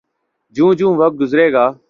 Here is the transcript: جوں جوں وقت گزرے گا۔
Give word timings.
جوں 0.55 0.73
جوں 0.73 0.95
وقت 0.95 1.19
گزرے 1.21 1.53
گا۔ 1.53 1.71